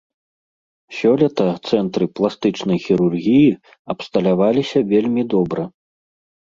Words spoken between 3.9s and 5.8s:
абсталяваліся вельмі добра.